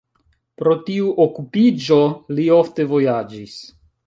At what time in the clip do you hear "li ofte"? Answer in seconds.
2.39-2.89